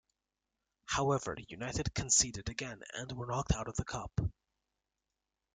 [0.87, 4.11] However, United conceded again and were knocked out of the cup.